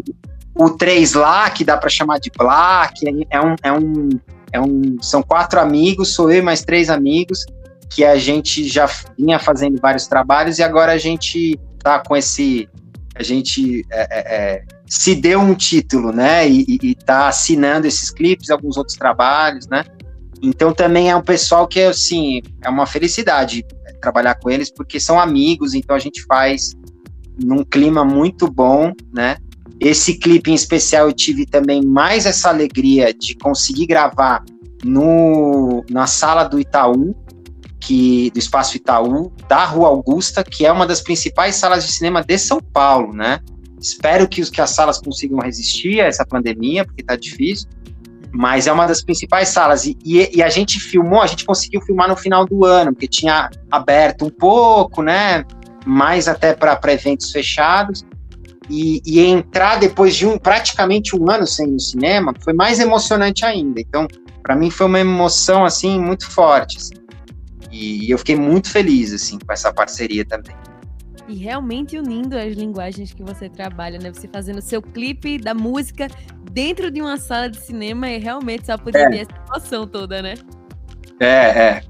[0.55, 4.09] o 3 lá, que dá para chamar de Black, é um, é, um,
[4.53, 4.97] é um.
[5.01, 7.45] São quatro amigos, sou eu e mais três amigos,
[7.89, 12.69] que a gente já vinha fazendo vários trabalhos e agora a gente tá com esse.
[13.15, 16.47] A gente é, é, é se deu um título, né?
[16.47, 19.83] E, e, e tá assinando esses clipes, alguns outros trabalhos, né?
[20.41, 23.65] Então também é um pessoal que, assim, é uma felicidade
[23.99, 26.75] trabalhar com eles, porque são amigos, então a gente faz
[27.43, 29.37] num clima muito bom, né?
[29.79, 34.43] Esse clipe em especial eu tive também mais essa alegria de conseguir gravar
[34.83, 37.15] no, na sala do Itaú,
[37.79, 42.23] que do Espaço Itaú, da Rua Augusta, que é uma das principais salas de cinema
[42.23, 43.39] de São Paulo, né?
[43.79, 47.67] Espero que, que as salas consigam resistir a essa pandemia, porque tá difícil,
[48.31, 49.85] mas é uma das principais salas.
[49.85, 53.07] E, e, e, a gente filmou, a gente conseguiu filmar no final do ano, porque
[53.07, 55.43] tinha aberto um pouco, né?
[55.85, 58.03] Mais até para eventos fechados
[58.69, 62.79] e, e, entrar depois de um praticamente um ano sem ir no cinema foi mais
[62.79, 63.79] emocionante ainda.
[63.79, 64.07] Então,
[64.41, 66.77] para mim foi uma emoção assim muito forte.
[66.77, 66.93] Assim.
[67.71, 70.55] E, e, eu fiquei muito feliz assim com essa parceria também.
[71.27, 74.11] E realmente unindo as linguagens que você trabalha, né?
[74.13, 76.07] Você fazendo seu clipe da música
[76.51, 79.09] dentro de uma sala de cinema e realmente só poder é.
[79.09, 80.35] ter essa emoção toda, né?
[81.19, 81.81] É, é.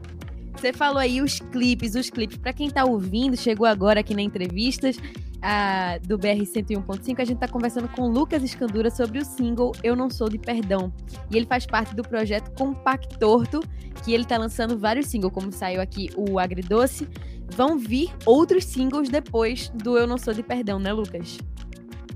[0.56, 2.38] Você falou aí os clipes, os clipes.
[2.38, 4.98] Para quem tá ouvindo, chegou agora aqui na entrevistas,
[5.46, 9.96] a, do BR 101.5, a gente está conversando com Lucas Escandura sobre o single Eu
[9.96, 10.92] Não Sou de Perdão.
[11.30, 13.62] E ele faz parte do projeto Compactorto,
[14.04, 17.08] que ele está lançando vários singles, como saiu aqui o Agridoce.
[17.48, 21.38] Vão vir outros singles depois do Eu Não Sou de Perdão, né, Lucas?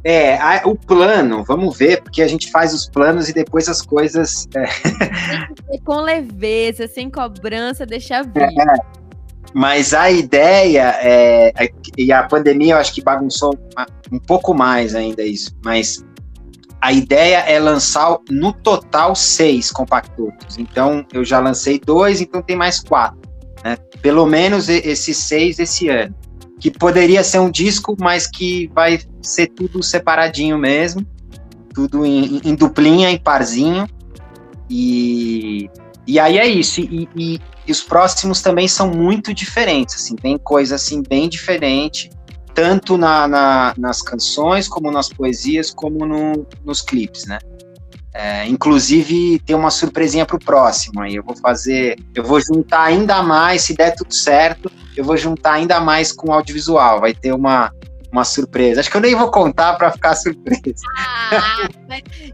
[0.04, 3.82] É, a, o plano, vamos ver, porque a gente faz os planos e depois as
[3.84, 4.48] coisas.
[4.56, 5.78] É...
[5.86, 8.42] Com leveza, sem cobrança, deixa vir.
[8.42, 9.09] É,
[9.54, 11.70] mas a ideia é, é.
[11.98, 13.58] E a pandemia eu acho que bagunçou
[14.12, 15.56] um pouco mais ainda isso.
[15.64, 16.04] Mas
[16.82, 20.58] a ideia é lançar no total seis compactos.
[20.58, 23.20] Então eu já lancei dois, então tem mais quatro.
[23.64, 23.78] Né?
[24.02, 26.16] Pelo menos esses seis esse ano.
[26.60, 31.06] Que poderia ser um disco, mas que vai ser tudo separadinho mesmo.
[31.74, 33.88] Tudo em, em duplinha, em parzinho.
[34.70, 35.70] E,
[36.10, 36.82] e aí é isso.
[36.82, 42.10] E, e, e os próximos também são muito diferentes, assim, tem coisa assim bem diferente,
[42.56, 47.38] tanto na, na, nas canções, como nas poesias, como no, nos clipes, né?
[48.12, 51.16] É, inclusive tem uma surpresinha para o próximo aí.
[51.16, 55.54] Eu vou fazer, eu vou juntar ainda mais, se der tudo certo, eu vou juntar
[55.54, 57.00] ainda mais com audiovisual.
[57.00, 57.72] Vai ter uma,
[58.12, 58.80] uma surpresa.
[58.80, 60.60] Acho que eu nem vou contar para ficar surpresa.
[61.32, 61.70] Ah,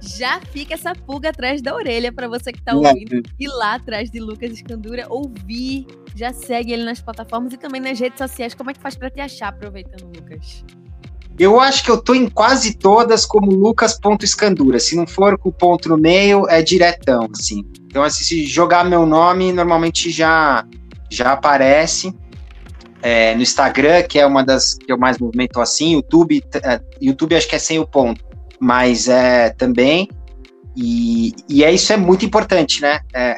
[0.01, 2.75] já fica essa pulga atrás da orelha para você que está é.
[2.75, 3.21] ouvindo.
[3.39, 5.85] Ir lá atrás de Lucas Escandura, ouvir.
[6.15, 8.53] Já segue ele nas plataformas e também nas redes sociais.
[8.53, 10.63] Como é que faz para te achar, aproveitando, Lucas?
[11.37, 14.79] Eu acho que eu tô em quase todas como lucas.escandura.
[14.79, 17.65] Se não for com o ponto no meio, é diretão, assim.
[17.87, 20.65] Então, assim, se jogar meu nome, normalmente já,
[21.09, 22.15] já aparece
[23.01, 27.35] é, no Instagram, que é uma das que eu mais movimento assim, YouTube, é, YouTube
[27.35, 28.23] acho que é sem o ponto,
[28.59, 30.09] mas é também,
[30.75, 32.99] e, e é isso é muito importante, né?
[33.13, 33.35] É,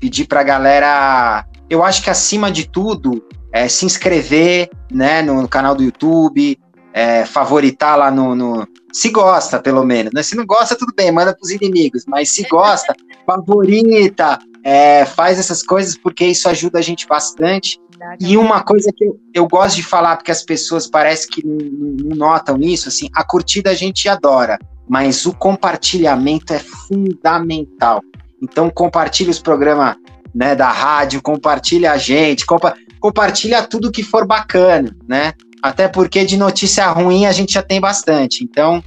[0.00, 5.48] pedir pra galera, eu acho que acima de tudo, é se inscrever, né, no, no
[5.48, 6.58] canal do YouTube,
[6.92, 10.12] é, favoritar lá no, no, Se gosta, pelo menos.
[10.12, 10.22] Né?
[10.22, 12.04] Se não gosta, tudo bem, manda pros inimigos.
[12.06, 12.94] Mas se gosta,
[13.26, 17.78] favorita, é, faz essas coisas, porque isso ajuda a gente bastante.
[18.20, 21.56] E uma coisa que eu, eu gosto de falar, porque as pessoas parece que não,
[21.56, 24.58] não notam isso, assim, a curtida a gente adora,
[24.88, 28.02] mas o compartilhamento é fundamental.
[28.42, 29.96] Então compartilha os programas
[30.34, 35.32] né, da rádio, compartilha a gente, compa compartilha tudo que for bacana, né?
[35.62, 38.44] Até porque de notícia ruim a gente já tem bastante.
[38.44, 38.84] Então,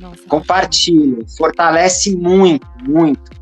[0.00, 3.35] Nossa, compartilha, fortalece muito, muito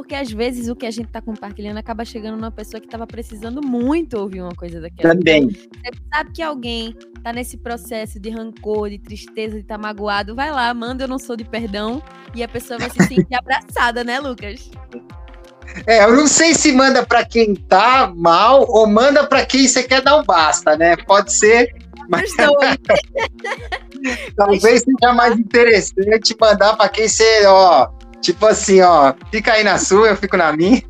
[0.00, 3.06] porque às vezes o que a gente está compartilhando acaba chegando numa pessoa que estava
[3.06, 5.14] precisando muito ouvir uma coisa daquela.
[5.14, 5.50] Também.
[5.50, 10.34] Você sabe que alguém está nesse processo de rancor, de tristeza, de estar tá magoado,
[10.34, 12.02] vai lá, manda eu não sou de perdão
[12.34, 14.70] e a pessoa vai se sentir abraçada, né, Lucas?
[15.86, 19.82] É, eu não sei se manda para quem tá mal ou manda para quem você
[19.82, 20.96] quer dar um basta, né?
[20.96, 21.74] Pode ser.
[22.08, 22.32] Mas...
[24.34, 29.78] Talvez seja mais interessante mandar para quem você, ó, Tipo assim, ó, fica aí na
[29.78, 30.82] sua, eu fico na minha.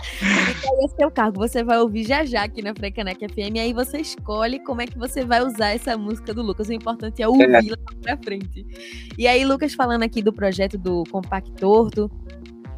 [0.00, 3.72] Fica aí seu cargo, você vai ouvir já já aqui na Frecanec FM, e aí
[3.72, 6.68] você escolhe como é que você vai usar essa música do Lucas.
[6.68, 7.70] O importante é ouvir é.
[7.70, 8.66] lá pra frente.
[9.16, 12.10] E aí, Lucas falando aqui do projeto do Compactorto,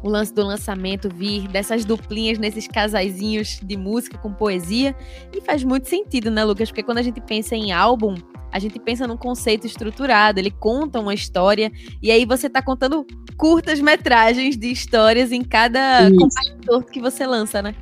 [0.03, 4.95] o lance do lançamento vir dessas duplinhas nesses casaizinhos de música com poesia.
[5.33, 6.69] E faz muito sentido, né, Lucas?
[6.69, 8.15] Porque quando a gente pensa em álbum,
[8.53, 13.03] a gente pensa num conceito estruturado, ele conta uma história, e aí você está contando
[13.35, 17.73] curtas metragens de histórias em cada compactor que você lança, né?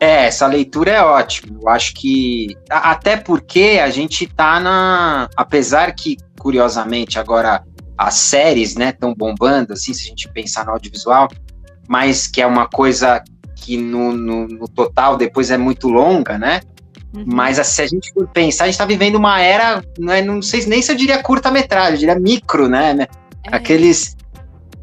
[0.00, 1.56] É, essa leitura é ótima.
[1.62, 2.56] Eu acho que.
[2.68, 5.30] Até porque a gente tá na.
[5.36, 7.62] Apesar que, curiosamente, agora
[7.96, 11.28] as séries, né, estão bombando, assim, se a gente pensar no audiovisual,
[11.86, 13.22] mas que é uma coisa
[13.54, 16.62] que no, no, no total depois é muito longa, né?
[17.14, 17.24] Uhum.
[17.26, 20.40] Mas se a gente for pensar, a gente está vivendo uma era, não, é, não
[20.40, 22.94] sei nem se eu diria curta-metragem, eu diria micro, né?
[22.94, 23.06] né?
[23.44, 23.56] É.
[23.56, 24.16] Aqueles.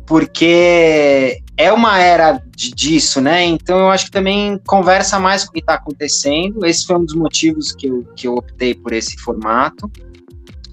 [0.05, 3.43] Porque é uma era de, disso, né?
[3.43, 6.65] Então eu acho que também conversa mais com o que está acontecendo.
[6.65, 9.91] Esse foi um dos motivos que eu, que eu optei por esse formato.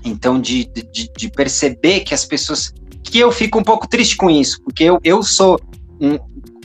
[0.04, 2.72] Então, de, de, de, perceber que as pessoas.
[3.02, 5.60] Que eu fico um pouco triste com isso, porque eu, eu sou
[6.00, 6.18] um.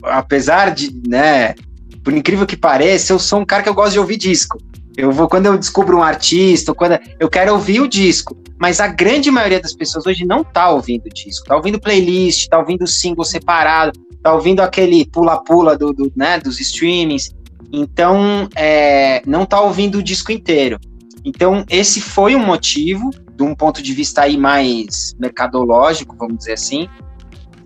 [0.04, 1.54] Apesar de, né,
[2.02, 4.58] por incrível que pareça, eu sou um cara que eu gosto de ouvir disco.
[4.96, 8.86] Eu vou, quando eu descubro um artista, quando eu quero ouvir o disco, mas a
[8.86, 13.24] grande maioria das pessoas hoje não tá ouvindo disco, tá ouvindo playlist, tá ouvindo single
[13.24, 17.34] separado, tá ouvindo aquele pula-pula do, do, né, dos streamings,
[17.72, 20.78] então é, não tá ouvindo o disco inteiro.
[21.24, 26.52] Então, esse foi um motivo, de um ponto de vista aí mais mercadológico, vamos dizer
[26.52, 26.88] assim,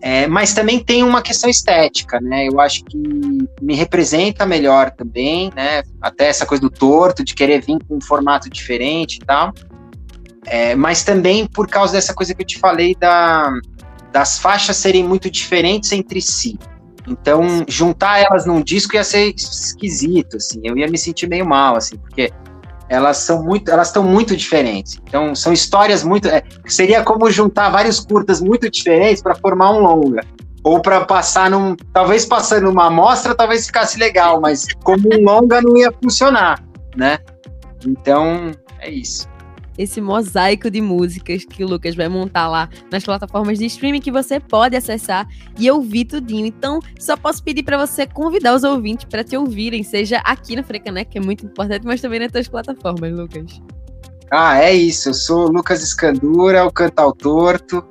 [0.09, 2.47] É, mas também tem uma questão estética, né?
[2.47, 2.97] Eu acho que
[3.61, 5.83] me representa melhor também, né?
[6.01, 9.53] Até essa coisa do torto, de querer vir com um formato diferente e tal.
[10.45, 13.53] É, mas também por causa dessa coisa que eu te falei da,
[14.12, 16.57] das faixas serem muito diferentes entre si.
[17.09, 20.61] Então, juntar elas num disco ia ser esquisito, assim.
[20.62, 22.31] Eu ia me sentir meio mal, assim, porque
[22.88, 25.01] elas são muito, elas estão muito diferentes.
[25.07, 26.29] Então, são histórias muito.
[26.29, 30.22] É, seria como juntar vários curtas muito diferentes para formar um longa.
[30.62, 31.77] Ou para passar num.
[31.92, 36.62] Talvez passando uma amostra, talvez ficasse legal, mas como um longa não ia funcionar,
[36.96, 37.18] né?
[37.85, 39.36] Então, é isso
[39.79, 44.11] esse mosaico de músicas que o Lucas vai montar lá nas plataformas de streaming que
[44.11, 46.47] você pode acessar e ouvir tudinho.
[46.47, 50.62] Então, só posso pedir para você convidar os ouvintes para te ouvirem, seja aqui na
[50.62, 53.61] Frecanec, que é muito importante, mas também nas tuas plataformas, Lucas.
[54.31, 55.11] Ah, é isso.
[55.11, 57.85] Eu sou o Lucas Escandura, o Cantal Torto.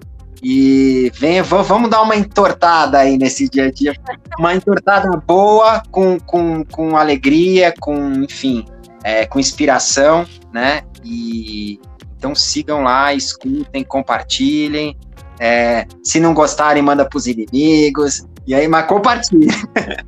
[0.44, 3.96] E vem, vamos dar uma entortada aí nesse dia a dia.
[4.38, 8.64] Uma entortada boa, com, com, com alegria, com, enfim,
[9.06, 10.82] é, com inspiração, né?
[11.04, 11.80] E
[12.18, 14.98] então sigam lá, escutem, compartilhem.
[15.40, 18.26] É, se não gostarem, manda para os inimigos.
[18.48, 19.48] E aí, mas compartilhem.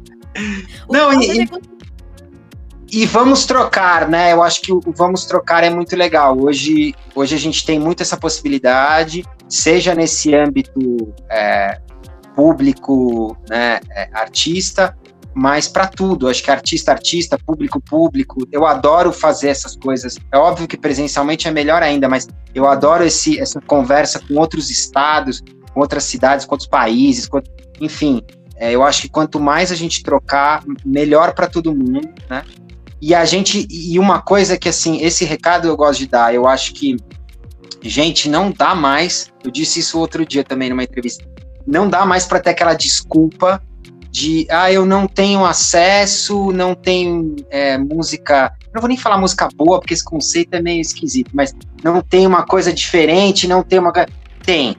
[0.89, 1.49] não, e, e,
[2.91, 4.33] e, vamos trocar, né?
[4.33, 6.35] Eu acho que o, o vamos trocar é muito legal.
[6.39, 11.79] Hoje, hoje a gente tem muito essa possibilidade, seja nesse âmbito é,
[12.35, 14.97] público, né, é, artista,
[15.37, 16.27] mas para tudo.
[16.27, 18.47] Acho que artista, artista, público, público.
[18.51, 20.17] Eu adoro fazer essas coisas.
[20.31, 24.71] É óbvio que presencialmente é melhor ainda, mas eu adoro esse, essa conversa com outros
[24.71, 27.39] estados, com outras cidades, com outros países, com,
[27.79, 28.23] enfim.
[28.55, 32.43] É, eu acho que quanto mais a gente trocar, melhor para todo mundo, né?
[32.99, 36.33] E a gente e uma coisa que assim, esse recado eu gosto de dar.
[36.33, 36.97] Eu acho que
[37.83, 39.31] gente não dá mais.
[39.45, 41.23] Eu disse isso outro dia também numa entrevista.
[41.63, 43.61] Não dá mais para ter aquela desculpa
[44.17, 48.51] de ah, eu não tenho acesso, não tenho é, música.
[48.73, 51.53] Não vou nem falar música boa, porque esse conceito é meio esquisito, mas
[51.83, 53.93] não tem uma coisa diferente, não tem uma.
[54.43, 54.75] Tem,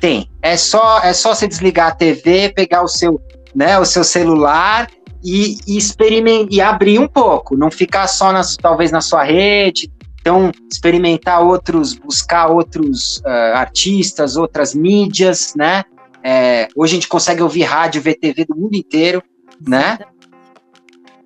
[0.00, 0.30] tem.
[0.40, 3.20] É só, é só você desligar a TV, pegar o seu,
[3.54, 4.88] né, o seu celular
[5.22, 9.90] e, e experimentar e abrir um pouco, não ficar só nas, talvez na sua rede.
[10.22, 15.84] Então, experimentar outros, buscar outros uh, artistas, outras mídias, né?
[16.22, 19.22] É, hoje a gente consegue ouvir rádio, ver TV do mundo inteiro,
[19.66, 19.98] né?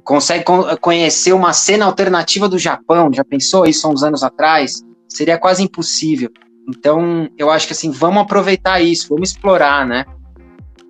[0.03, 0.45] Consegue
[0.81, 3.11] conhecer uma cena alternativa do Japão.
[3.13, 4.83] Já pensou isso há uns anos atrás?
[5.09, 6.31] Seria quase impossível.
[6.69, 10.05] Então, eu acho que assim, vamos aproveitar isso, vamos explorar, né?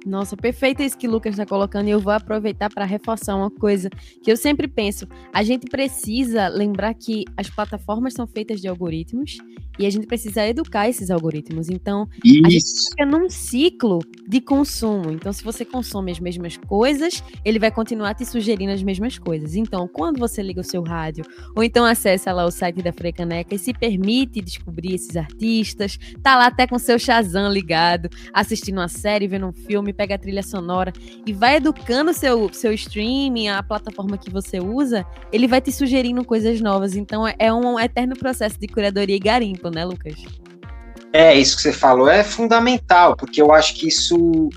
[0.05, 3.51] Nossa, perfeito isso que o Lucas está colocando, e eu vou aproveitar para reforçar uma
[3.51, 3.89] coisa
[4.23, 5.09] que eu sempre penso.
[5.33, 9.39] A gente precisa lembrar que as plataformas são feitas de algoritmos
[9.79, 11.69] e a gente precisa educar esses algoritmos.
[11.69, 12.47] Então, isso.
[12.47, 15.11] a gente fica num ciclo de consumo.
[15.11, 19.57] Então, se você consome as mesmas coisas, ele vai continuar te sugerindo as mesmas coisas.
[19.57, 21.25] Então, quando você liga o seu rádio,
[21.57, 26.37] ou então acessa lá o site da Frecaneca e se permite descobrir esses artistas, tá
[26.37, 30.43] lá até com seu Shazam ligado, assistindo uma série, vendo um filme, pega a trilha
[30.43, 30.93] sonora
[31.27, 36.25] e vai educando seu, seu streaming, a plataforma que você usa, ele vai te sugerindo
[36.25, 36.97] coisas novas.
[36.97, 40.15] Então é, é um eterno processo de curadoria e garimpo, né, Lucas?
[41.15, 44.49] É, isso que você falou é fundamental, porque eu acho que isso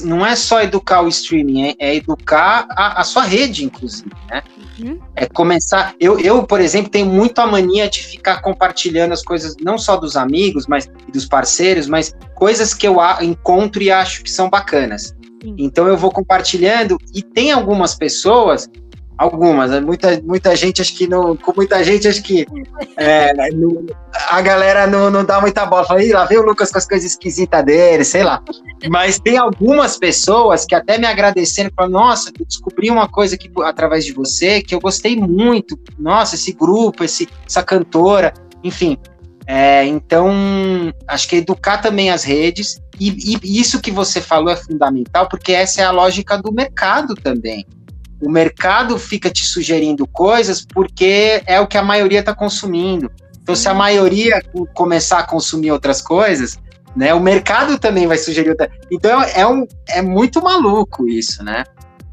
[0.00, 4.42] não é só educar o streaming, é, é educar a, a, sua rede, inclusive, né?
[4.80, 4.98] Uhum.
[5.14, 5.94] É começar.
[6.00, 9.98] Eu, eu, por exemplo, tenho muito a mania de ficar compartilhando as coisas, não só
[9.98, 15.14] dos amigos, mas dos parceiros, mas coisas que eu encontro e acho que são bacanas.
[15.58, 18.70] Então eu vou compartilhando e tem algumas pessoas
[19.18, 19.80] Algumas, né?
[19.80, 21.34] muita, muita gente acho que não.
[21.36, 22.46] Com muita gente acho que
[22.98, 23.86] é, não,
[24.28, 25.86] a galera não, não dá muita bola.
[25.86, 28.42] Fala, lá vem o Lucas com as coisas esquisitas dele, sei lá.
[28.90, 34.04] Mas tem algumas pessoas que até me agradecendo, falam, nossa, descobri uma coisa aqui através
[34.04, 35.78] de você que eu gostei muito.
[35.98, 38.98] Nossa, esse grupo, esse, essa cantora, enfim.
[39.46, 40.30] É, então,
[41.08, 45.52] acho que educar também as redes, e, e isso que você falou é fundamental, porque
[45.52, 47.64] essa é a lógica do mercado também
[48.20, 53.10] o mercado fica te sugerindo coisas porque é o que a maioria está consumindo.
[53.42, 54.42] Então, se a maioria
[54.74, 56.58] começar a consumir outras coisas,
[56.96, 58.70] né, o mercado também vai sugerir outra.
[58.90, 61.64] Então, é, um, é muito maluco isso, né?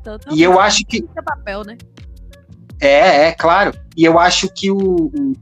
[0.03, 0.39] Totalmente.
[0.39, 1.01] E eu acho que.
[1.25, 1.77] papel, né?
[2.79, 3.73] É, é, claro.
[3.95, 5.33] E eu acho que o, o,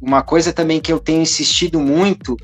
[0.00, 2.36] uma coisa também que eu tenho insistido muito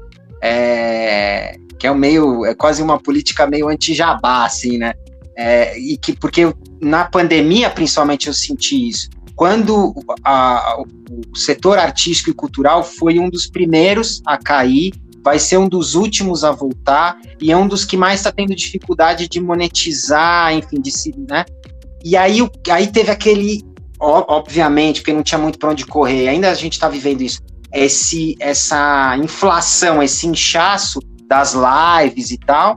[0.42, 4.94] é que é um meio, é quase uma política meio anti-jabá, assim, né?
[5.36, 9.10] É, e que porque na pandemia principalmente eu senti isso.
[9.34, 10.78] Quando a,
[11.10, 15.94] o setor artístico e cultural foi um dos primeiros a cair, vai ser um dos
[15.94, 20.80] últimos a voltar e é um dos que mais está tendo dificuldade de monetizar, enfim,
[20.80, 21.44] de se, né?
[22.04, 22.38] E aí,
[22.70, 23.62] aí teve aquele,
[23.98, 27.40] obviamente, porque não tinha muito para onde correr, ainda a gente está vivendo isso,
[27.74, 32.76] esse, essa inflação, esse inchaço das lives e tal.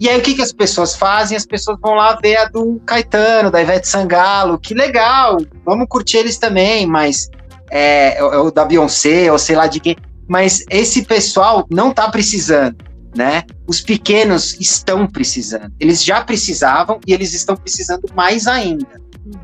[0.00, 1.36] E aí o que, que as pessoas fazem?
[1.36, 6.16] As pessoas vão lá ver a do Caetano, da Ivete Sangalo, que legal, vamos curtir
[6.16, 7.28] eles também, mas
[7.70, 9.96] é, é o da Beyoncé, ou sei lá de quem.
[10.26, 12.82] Mas esse pessoal não está precisando,
[13.14, 13.42] né?
[13.66, 15.70] Os pequenos estão precisando.
[15.78, 18.86] Eles já precisavam e eles estão precisando mais ainda.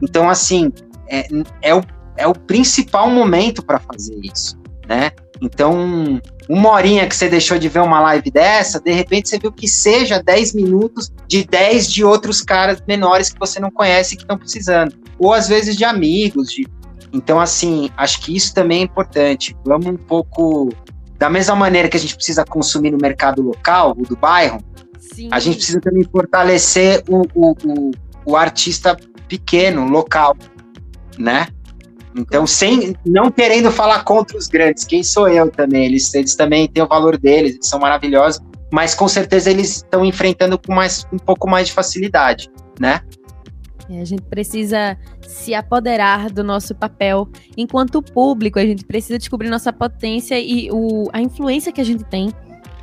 [0.03, 0.73] Então, assim,
[1.07, 1.29] é,
[1.61, 1.83] é, o,
[2.17, 5.11] é o principal momento para fazer isso, né?
[5.41, 9.53] Então, uma horinha que você deixou de ver uma live dessa, de repente você viu
[9.53, 14.23] que seja 10 minutos de 10 de outros caras menores que você não conhece que
[14.23, 14.95] estão precisando.
[15.19, 16.51] Ou às vezes de amigos.
[16.51, 16.67] De...
[17.13, 19.57] Então, assim, acho que isso também é importante.
[19.65, 20.71] Vamos um pouco.
[21.19, 24.63] Da mesma maneira que a gente precisa consumir no mercado local, o do bairro,
[24.99, 25.31] Sim.
[25.33, 27.91] a gente precisa também fortalecer o, o, o,
[28.27, 28.95] o artista
[29.27, 30.37] pequeno, local,
[31.17, 31.49] né?
[32.17, 35.85] Então, sem não querendo falar contra os grandes, quem sou eu também?
[35.85, 38.41] Eles, eles também têm o valor deles, eles são maravilhosos,
[38.73, 42.51] mas com certeza eles estão enfrentando com mais, um pouco mais de facilidade,
[42.81, 43.01] né?
[43.89, 49.49] É, a gente precisa se apoderar do nosso papel enquanto público, a gente precisa descobrir
[49.49, 52.33] nossa potência e o, a influência que a gente tem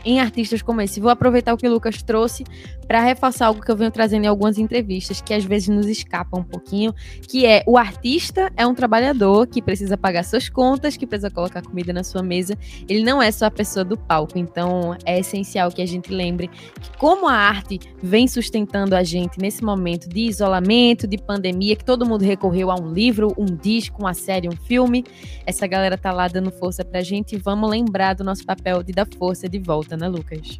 [0.05, 0.99] em artistas como esse.
[0.99, 2.43] Vou aproveitar o que o Lucas trouxe
[2.87, 6.37] para reforçar algo que eu venho trazendo em algumas entrevistas, que às vezes nos escapa
[6.37, 6.93] um pouquinho,
[7.27, 11.61] que é o artista é um trabalhador que precisa pagar suas contas, que precisa colocar
[11.61, 12.57] comida na sua mesa.
[12.87, 14.37] Ele não é só a pessoa do palco.
[14.37, 16.49] Então é essencial que a gente lembre
[16.81, 21.85] que como a arte vem sustentando a gente nesse momento de isolamento, de pandemia, que
[21.85, 25.03] todo mundo recorreu a um livro, um disco, uma série, um filme,
[25.45, 28.93] essa galera tá lá dando força pra gente e vamos lembrar do nosso papel de
[28.93, 30.59] dar força de volta, né, Lucas?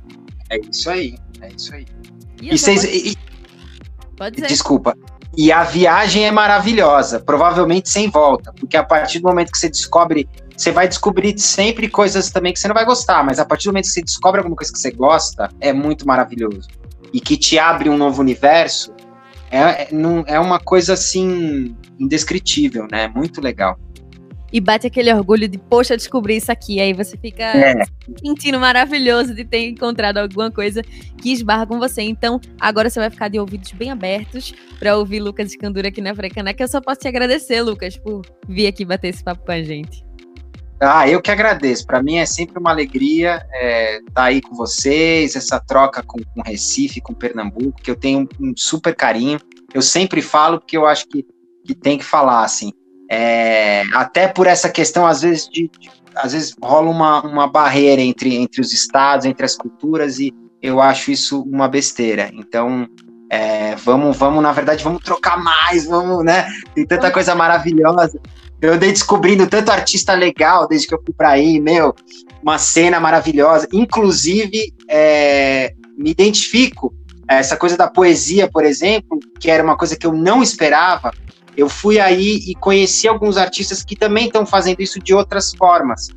[0.50, 1.86] É isso aí, é isso aí.
[2.42, 2.84] E, e vocês.
[2.84, 3.16] E,
[4.16, 4.48] Pode ser.
[4.48, 4.96] Desculpa.
[5.36, 9.68] E a viagem é maravilhosa, provavelmente sem volta, porque a partir do momento que você
[9.68, 13.66] descobre, você vai descobrir sempre coisas também que você não vai gostar, mas a partir
[13.66, 16.68] do momento que você descobre alguma coisa que você gosta, é muito maravilhoso.
[17.12, 18.94] E que te abre um novo universo,
[19.50, 19.90] é, é,
[20.28, 23.08] é uma coisa assim indescritível, né?
[23.08, 23.80] Muito legal
[24.54, 26.80] e bate aquele orgulho de, poxa, descobri isso aqui.
[26.80, 27.84] Aí você fica é.
[28.24, 30.84] sentindo maravilhoso de ter encontrado alguma coisa
[31.18, 32.04] que esbarra com você.
[32.04, 36.14] Então, agora você vai ficar de ouvidos bem abertos para ouvir Lucas Escandura aqui na
[36.14, 36.64] Frecaneca.
[36.64, 40.06] Eu só posso te agradecer, Lucas, por vir aqui bater esse papo com a gente.
[40.80, 41.88] Ah, eu que agradeço.
[41.88, 46.20] Para mim é sempre uma alegria estar é, tá aí com vocês, essa troca com,
[46.24, 49.40] com Recife, com Pernambuco, que eu tenho um super carinho.
[49.74, 51.26] Eu sempre falo porque eu acho que,
[51.66, 52.72] que tem que falar, assim.
[53.10, 58.02] É, até por essa questão, às vezes, de, de, às vezes rola uma, uma barreira
[58.02, 62.32] entre, entre os estados, entre as culturas, e eu acho isso uma besteira.
[62.34, 62.88] Então,
[63.30, 66.48] é, vamos, vamos, na verdade, vamos trocar mais, vamos, né?
[66.76, 68.20] Tem tanta coisa maravilhosa.
[68.62, 71.94] Eu andei descobrindo tanto artista legal desde que eu fui para aí, meu,
[72.42, 73.68] uma cena maravilhosa.
[73.74, 76.94] Inclusive, é, me identifico
[77.28, 81.12] essa coisa da poesia, por exemplo, que era uma coisa que eu não esperava
[81.56, 86.10] eu fui aí e conheci alguns artistas que também estão fazendo isso de outras formas.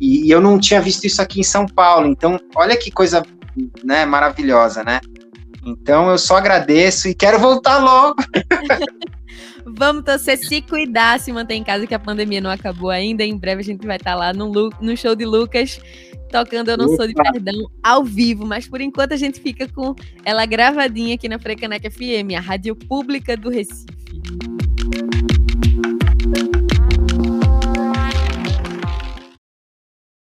[0.00, 2.08] E, e, eu não tinha visto isso aqui em São Paulo.
[2.08, 3.22] Então, olha que coisa
[3.84, 5.00] né, maravilhosa, né?
[5.64, 8.16] Então, eu só agradeço e quero voltar logo.
[9.64, 13.24] Vamos torcer, se cuidar, se manter em casa, que a pandemia não acabou ainda.
[13.24, 15.80] Em breve a gente vai estar lá no, no show de Lucas,
[16.30, 16.96] tocando Eu Não Opa.
[16.96, 18.44] Sou de Perdão, ao vivo.
[18.44, 22.74] Mas por enquanto a gente fica com ela gravadinha aqui na Frecaneca FM, a rádio
[22.74, 24.01] pública do Recife.
[24.90, 25.41] Thank you.